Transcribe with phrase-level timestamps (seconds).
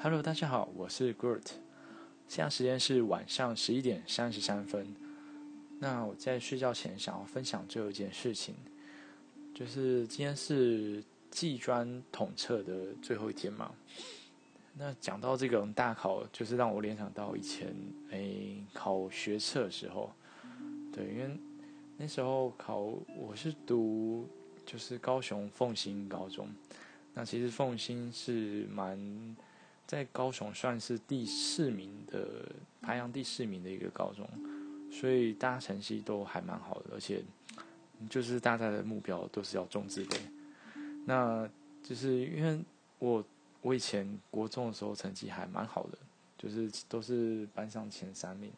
[0.00, 1.42] Hello，大家好，我是 Gurt，
[2.28, 4.86] 现在时间是晚上十一点三十三分。
[5.80, 8.54] 那我在睡觉前想要分享最后一件事情，
[9.52, 13.72] 就是今天是技专统测的最后一天嘛。
[14.74, 17.74] 那讲到这种大考，就是让我联想到以前
[18.10, 20.12] 诶考学测的时候，
[20.92, 21.36] 对，因为
[21.96, 22.78] 那时候考
[23.16, 24.28] 我是读
[24.64, 26.48] 就是高雄凤新高中，
[27.14, 29.36] 那其实凤新是蛮
[29.88, 32.46] 在高雄算是第四名的
[32.80, 34.28] 排行第四名的一个高中。
[34.90, 37.22] 所以大家成绩都还蛮好的，而且
[38.08, 40.16] 就是大家的目标都是要中职的。
[41.04, 41.48] 那
[41.82, 42.58] 就是因为
[42.98, 43.24] 我
[43.60, 45.98] 我以前国中的时候成绩还蛮好的，
[46.38, 48.52] 就是都是班上前三名。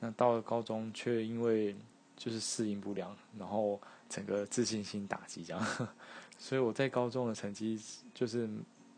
[0.00, 1.74] 那到了高中却因为
[2.14, 5.88] 就是适应不良，然后整个自信心打击这样，
[6.38, 7.80] 所以我在高中的成绩
[8.12, 8.48] 就是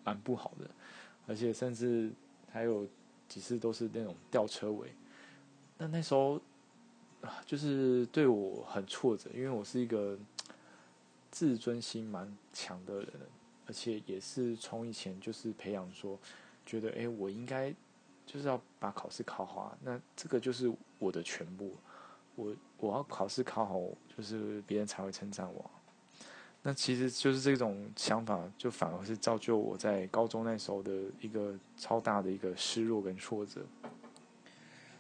[0.03, 0.69] 蛮不好的，
[1.27, 2.11] 而且甚至
[2.51, 2.87] 还有
[3.29, 4.93] 几次都是那种吊车尾。
[5.79, 6.41] 那那时候
[7.23, 10.19] 啊，就是对我很挫折，因为我是一个
[11.31, 13.09] 自尊心蛮强的人，
[13.67, 16.19] 而且也是从以前就是培养说，
[16.67, 17.75] 觉得哎，我应该
[18.27, 21.77] 就是要把考试考好啊，那这个就是我的全部，
[22.37, 23.81] 我我要考试考好，
[24.17, 25.71] 就是别人才会称赞我。
[26.63, 33.63] 那其实就是这种想法，就反而是造就我在高中那时候的一个超大的一个失落跟挫折。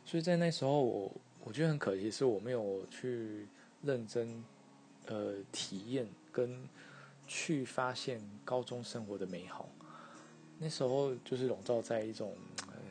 [0.04, 1.12] 所以在那时候，我
[1.44, 3.46] 我觉得很可惜，是我没有去
[3.82, 4.42] 认真
[5.06, 6.66] 呃体验跟
[7.26, 9.68] 去发现高中生活的美好。
[10.58, 12.34] 那时候就是笼罩在一种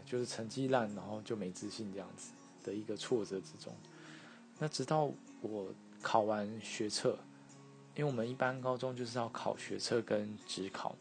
[0.06, 2.32] 就是成绩烂，然后就没自信这样子
[2.64, 3.74] 的一个挫折之中。
[4.58, 5.68] 那直到我
[6.02, 7.18] 考完学测，
[8.00, 10.96] 因为我们一般高中就是要考学测跟职考。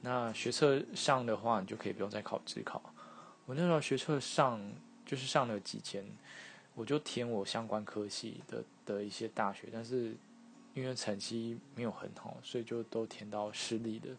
[0.00, 2.82] 那学测上的话，你就可以不用再考职考。
[3.44, 4.60] 我那时候学测上。
[5.06, 6.06] 就是上了几间，
[6.72, 10.14] 我就填我相关科系的的一些大学，但是
[10.72, 14.10] 因为成绩没有很好，所以就都填到私立的，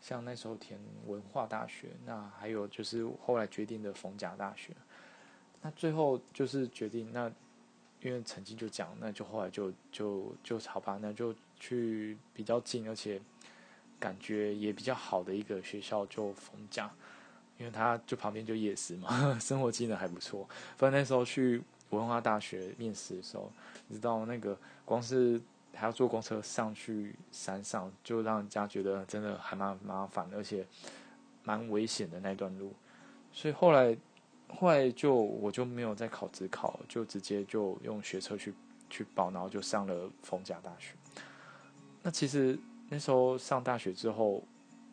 [0.00, 4.72] 像那时候填文化大学，那还有就是后来决定的逢甲大学，
[5.62, 7.30] 那最后就是决定那
[8.02, 13.20] 因为曾经就讲，那就后来就就就好吧，那就去比较近而且
[13.98, 16.90] 感觉也比较好的一个学校，就逢甲。
[17.58, 19.08] 因为他就旁边就夜市嘛，
[19.40, 20.46] 生活技能还不错。
[20.76, 23.50] 反正那时候去文化大学面试的时候，
[23.88, 24.54] 你知道那个
[24.84, 25.40] 光是
[25.72, 30.66] 还要坐公车上去山上，就让人家觉得真的还蛮麻烦，而且
[31.44, 32.74] 蛮危险的那段路。
[33.32, 33.96] 所以后来
[34.48, 38.54] 后来就我就没有再考职考，就直接就用学车去
[38.88, 40.94] 去报，然后就上了逢甲大学。
[42.02, 42.58] 那其实
[42.88, 44.42] 那时候上大学之后，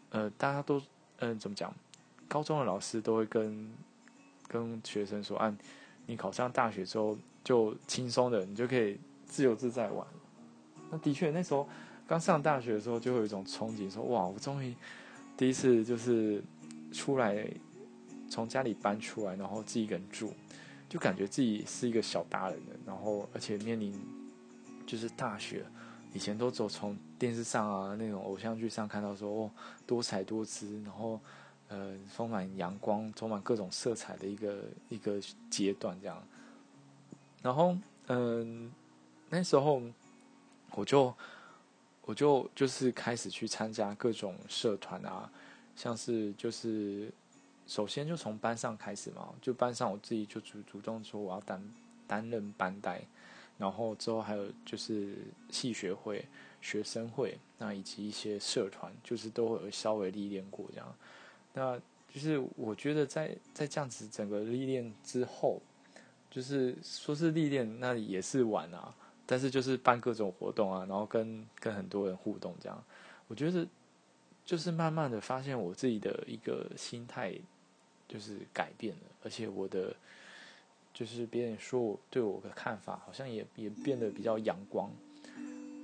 [0.09, 0.81] 呃，大家都
[1.19, 1.73] 嗯怎么讲？
[2.27, 3.71] 高中的老师都会跟
[4.47, 5.55] 跟学生说：“啊，
[6.07, 10.07] 你考上大学之后就轻松的，你就可以自由自在玩。”
[10.89, 11.69] 那的确，那时候
[12.07, 14.75] 刚上大学的时候，就会有一种憧憬，说：“哇，我终于
[15.37, 16.43] 第一次就是
[16.91, 17.47] 出来，
[18.33, 20.33] 从家里搬出来，然后自己一个人住，
[20.89, 22.75] 就感觉自己是一个小大人了。
[22.85, 23.93] 然后，而且面临
[24.87, 25.63] 就是大学，
[26.13, 29.51] 以前都走从电视上啊那种偶像剧上看到说哦，
[29.85, 31.19] 多彩多姿，然后。”
[31.69, 36.21] 呃，充满阳光、充满各种色彩的一个一个阶段，这样。
[37.41, 37.75] 然后，
[38.07, 38.71] 嗯，
[39.29, 39.81] 那时候
[40.75, 41.11] 我就
[42.03, 45.27] 我就就是开始去参加各种社团啊，
[45.75, 47.11] 像是就是
[47.65, 51.69] 首先就从班上开始嘛，就班上我自己就主主动说我要担
[52.05, 53.01] 担任班带，
[53.57, 55.17] 然后之后还有就是
[55.49, 56.25] 系学会、
[56.61, 60.95] 学生会，那以及一些社团，就是都会有稍微历练过这样。
[61.53, 61.79] 那
[62.13, 65.61] 就是我觉得在在这样子整个历练之后，
[66.29, 68.93] 就是说是历练，那也是玩啊，
[69.25, 72.83] 但是就是办各种活动啊，然后跟跟很多人互动这样，
[73.27, 73.65] 我觉得
[74.45, 77.33] 就是慢慢的发现我自己的一个心态
[78.07, 79.95] 就是改变了，而且我的
[80.93, 84.91] 就是别人说我对我的看法好像也也变得比较阳光，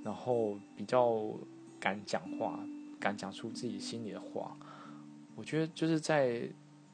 [0.04, 1.32] 然后比较
[1.80, 2.60] 敢讲话，
[3.00, 4.56] 敢讲出自己心里的话。
[5.34, 6.48] 我觉得就是在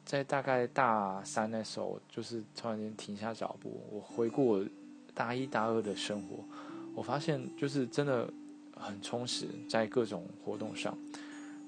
[0.04, 4.64] 在大概大三那时候，就是突然间停下脚步，我回顾我
[5.14, 6.44] 大一大二的生活，
[6.94, 8.32] 我发现就是真的
[8.76, 10.96] 很充实，在各种活动上。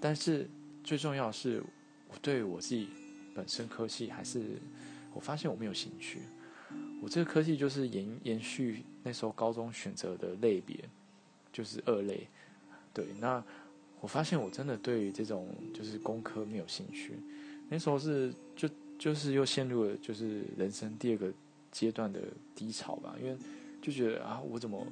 [0.01, 0.49] 但是
[0.85, 1.61] 最重要是，
[2.09, 2.89] 我对我自己
[3.38, 4.43] 本身科系还是
[5.14, 6.19] 我发现我没有兴趣。
[7.00, 10.76] 我这个科系就是延延续那时候高中选择的类别，
[11.52, 12.26] 就是二类。
[12.93, 13.44] 对，那。
[14.00, 17.19] 我发现我真的对于这种就是工科没有兴趣，
[17.69, 21.32] 那时候是就就是又陷入了就是人生第二个
[21.73, 22.20] 阶段的
[22.55, 23.37] 低潮吧，因为
[23.82, 24.87] 就觉得啊，我怎么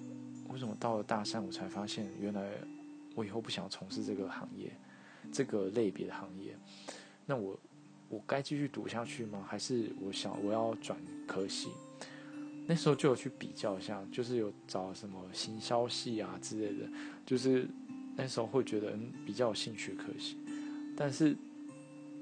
[0.49, 2.51] 为什么到了大三我才发现原来
[3.15, 4.73] 我以后不想从事这个行业，
[5.31, 6.57] 这个类别的行业，
[7.27, 7.57] 那我
[8.09, 9.45] 我该继续读下去吗？
[9.49, 11.71] 还是我想我要转科系？
[12.67, 16.89] 那时候就有去比较一下，就是有找什么行销系啊之类的，
[17.25, 17.67] 就是
[18.17, 20.37] 那时候会觉得嗯比较有兴趣科系，
[20.97, 21.37] 但是。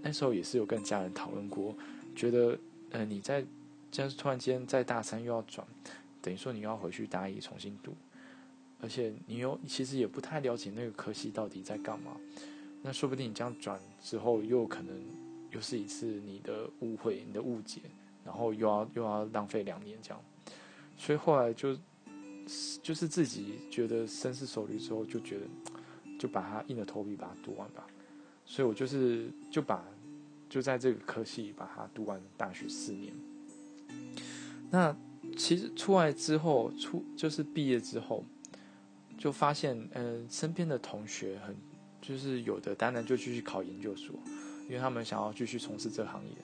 [0.07, 1.75] 那时候也是有跟家人讨论过，
[2.15, 2.59] 觉得，
[2.91, 3.43] 呃，你在
[3.91, 5.67] 这样突然间在大三又要转，
[6.21, 7.95] 等于说你要回去大一重新读，
[8.83, 12.21] 而且你又其实也不太了解那个科系到底在干嘛，
[12.83, 14.95] 那说不定你这样转之后又可能
[15.55, 17.81] 又是一次你的误会、你的误解，
[18.25, 20.21] 然后又要又要浪费两年这样，
[20.99, 21.75] 所以后来就
[22.83, 25.47] 就是自己觉得深思熟虑之后，就觉得
[26.19, 27.87] 就把它硬着头皮把它读完吧，
[28.45, 29.83] 所以我就是就把。
[30.47, 33.13] 就在这个科系把它读完大学四年。
[34.71, 34.97] 那
[35.37, 38.25] 其实出来之后，出就是毕业之后，
[39.19, 41.57] 就发现，嗯，身边的同学很，
[42.01, 44.15] 就是有的当然就继续考研究所，
[44.69, 46.37] 因为他们想要继续从事这行业。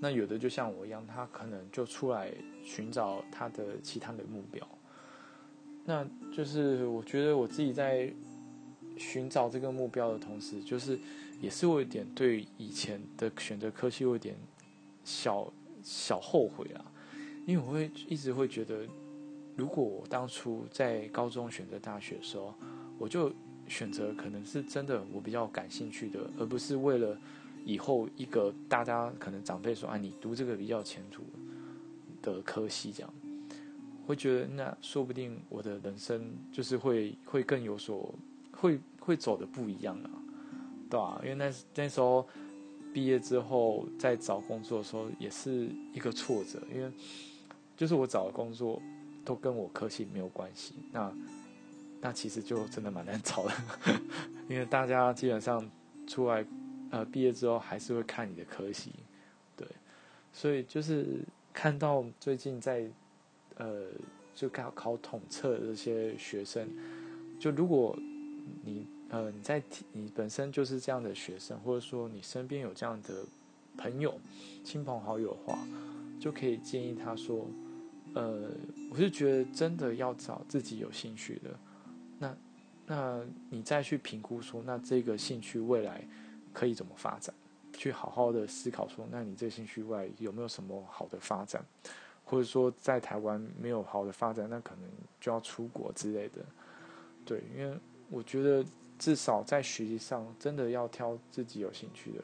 [0.00, 2.32] 那有的就像我一样，他可能就出来
[2.64, 4.66] 寻找他的其他的目标。
[5.84, 8.12] 那就是我觉得我自己在
[8.96, 10.98] 寻找这个目标的同时，就是。
[11.40, 14.36] 也是有点对以前的选择科系有点
[15.04, 15.50] 小
[15.82, 16.84] 小后悔啊，
[17.46, 18.86] 因为我会一直会觉得，
[19.56, 22.52] 如果我当初在高中选择大学的时候，
[22.98, 23.32] 我就
[23.66, 27.16] 选择可能是真的我比较感兴趣的，而不是为了
[27.64, 31.22] 以后一个大家可能长辈说啊你读这个比较前途
[32.22, 33.12] 的科系这样，
[34.06, 38.14] 会觉得那说不定我的人生就是会会更有所
[38.52, 40.10] 会会走的不一样啊。
[40.90, 42.26] 对啊，因为那那时候
[42.92, 46.90] 毕业之后在找工作的时候也是一个挫折，因为
[47.76, 48.82] 就是我找的工作
[49.24, 51.12] 都跟我科系没有关系，那
[52.00, 53.54] 那其实就真的蛮难找的，
[54.48, 55.64] 因为大家基本上
[56.06, 56.44] 出来
[56.90, 58.92] 呃毕业之后还是会看你的科系，
[59.56, 59.66] 对，
[60.32, 61.20] 所以就是
[61.52, 62.88] 看到最近在
[63.56, 63.86] 呃
[64.34, 66.68] 就考考统测的这些学生，
[67.38, 67.98] 就如果
[68.64, 68.86] 你。
[69.12, 69.60] 呃，你在
[69.90, 73.24] 你本身就是这样的学生，或者说你身边有这样的
[73.76, 74.16] 朋友、
[74.62, 75.58] 亲朋好友的话，
[76.20, 77.44] 就可以建议他说
[78.14, 78.48] ：“呃，
[78.88, 81.50] 我是觉得真的要找自己有兴趣的，
[82.20, 82.36] 那
[82.86, 86.06] 那你再去评估说，那这个兴趣未来
[86.52, 87.34] 可以怎么发展？
[87.72, 91.64] 去好好的思考说，那你这兴趣外有没有什么好的发展？
[92.24, 94.84] 或者说在台湾没有好的发展，那可能
[95.20, 96.44] 就要出国之类的。
[97.24, 98.64] 对，因为我觉得。
[99.00, 102.22] 至少在学习上，真的要挑自己有兴趣的。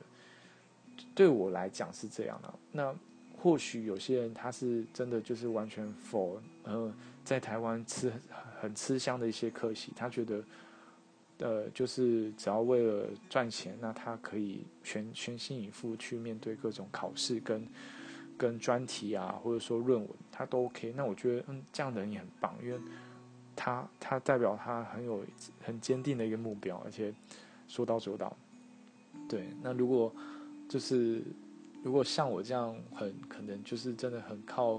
[1.14, 2.54] 对我来讲是这样的。
[2.70, 2.94] 那
[3.38, 6.92] 或许有些人他是真的就是完全否，呃，
[7.24, 8.12] 在台湾吃
[8.60, 10.44] 很吃香的一些科系，他觉得，
[11.38, 17.66] 呃，就是只要为了赚钱，那他可以全全心以赴去面对各种考试跟
[18.38, 20.92] 跟专题啊，或者说论文，他都 OK。
[20.96, 22.78] 那我觉得，嗯，这样的人也很棒，因为。
[23.58, 25.24] 他他代表他很有
[25.64, 27.10] 很坚定的一个目标，而且
[27.66, 28.36] 说到做到。
[29.26, 30.14] 对，那如果
[30.68, 31.22] 就是
[31.82, 34.78] 如果像我这样很可能就是真的很靠，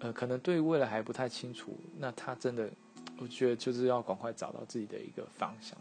[0.00, 2.70] 呃，可能对未来还不太清楚，那他真的
[3.18, 5.76] 我觉得就是要赶快找到自己的一个方向。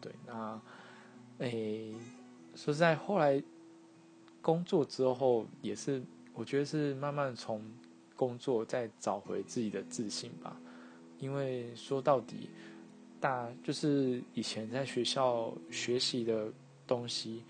[0.00, 0.60] 对，那
[1.38, 1.92] 诶，
[2.54, 3.42] 说实在，后来
[4.40, 6.02] 工作之后也是，
[6.34, 7.62] 我觉得是慢慢从
[8.16, 10.56] 工作再找回自己的自信吧。
[11.18, 12.50] 因为说到底，
[13.20, 16.52] 大就是以前在学校学习的
[16.86, 17.44] 东西，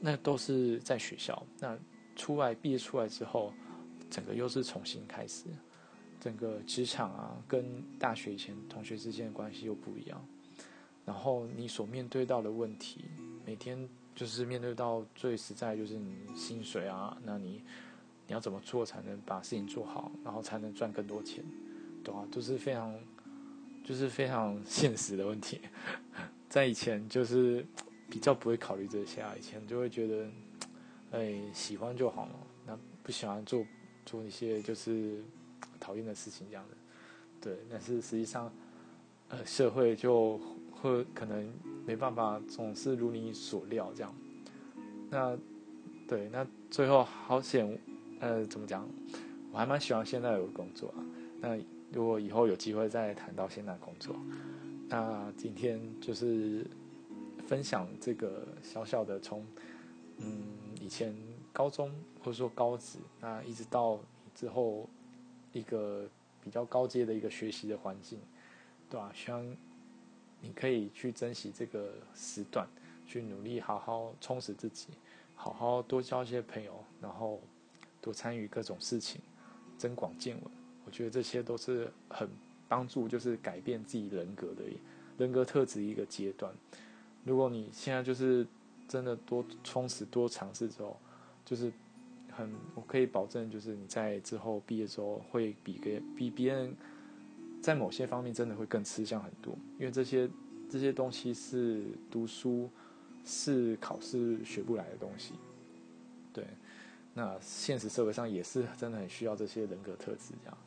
[0.00, 1.40] 那都是在学校。
[1.60, 1.78] 那
[2.16, 3.54] 出来毕业出来之后，
[4.10, 5.44] 整个又是重新开始，
[6.20, 10.24] 整个职场啊，跟大学以前同学之间的关系又不一样。
[11.06, 13.06] 然后你所面对到的问题，
[13.44, 17.62] 每天就是面对到最实在就是你薪水啊，那你
[18.26, 21.42] 你要怎么做才能把事情做好，然后才能赚更多钱？
[22.04, 22.94] 对啊，就是非常，
[23.82, 25.60] 就是非常 现实的问题。
[26.48, 27.66] 在以前就是
[28.08, 30.28] 比较不会考虑这些啊，以前就会觉得，
[31.12, 32.32] 哎，喜欢就好了，
[32.66, 33.64] 那不喜欢做
[34.04, 35.24] 做一些就是
[35.80, 36.76] 讨厌的事情这样的。
[37.40, 38.52] 对，但是实际上，
[39.30, 40.38] 呃，社会就
[40.70, 41.50] 会可能
[41.86, 44.14] 没办法总是如你所料这样。
[45.08, 45.36] 那
[46.06, 47.78] 对，那最后好险，
[48.20, 48.86] 呃，怎么讲？
[49.52, 51.02] 我还蛮喜欢现在的工作啊。
[51.40, 51.56] 那
[51.92, 54.14] 如果以后有机会再谈到现在工作，
[54.88, 56.64] 那今天就是
[57.46, 59.44] 分享这个小小的从
[60.18, 60.44] 嗯，
[60.80, 61.16] 以前
[61.52, 61.90] 高中
[62.22, 63.98] 或者说高职，那一直到
[64.34, 64.88] 之后
[65.52, 66.08] 一个
[66.44, 68.18] 比较高阶的一个学习的环境，
[68.88, 69.10] 对吧？
[69.14, 69.56] 希望
[70.40, 72.68] 你可以去珍惜这个时段，
[73.06, 74.88] 去努力好好充实自己，
[75.34, 77.40] 好好多交一些朋友，然后
[78.00, 79.20] 多参与各种事情，
[79.76, 80.44] 增广见闻。
[80.86, 82.28] 我觉得这些都是很
[82.68, 84.64] 帮助，就是改变自己人格的
[85.18, 86.52] 人格特质一个阶段。
[87.24, 88.46] 如果你现在就是
[88.88, 90.98] 真的多充实、多尝试之后，
[91.44, 91.70] 就是
[92.40, 96.74] 很我可以保证，就是你在之后毕业之后会比别比别人
[97.62, 100.28] 在某些方面真的会更吃香很多，因为这些
[100.68, 102.68] 这些东西是读书
[103.24, 105.34] 是考试学不来的东西。
[106.32, 106.44] 对，
[107.12, 110.58] 那现实社会上也是真的很需要这些人格特质，这样。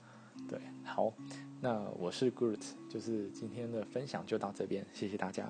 [0.47, 1.13] 对，好，
[1.61, 5.47] 那我是 Groot，就是今天的分享就到这边，谢谢大家。